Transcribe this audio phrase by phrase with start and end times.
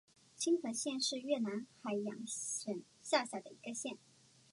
[0.35, 3.99] 青河县是越南海阳省下辖的一个县。